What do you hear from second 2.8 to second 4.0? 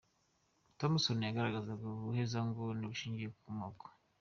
bushingiye ku moko.